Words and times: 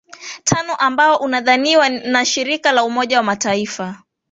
tano 0.43 0.75
ambao 0.75 1.17
unadhaminiwa 1.17 1.89
na 1.89 2.25
shirika 2.25 2.71
la 2.71 2.83
umoja 2.83 3.17
wa 3.17 3.23
mataifa 3.23 4.03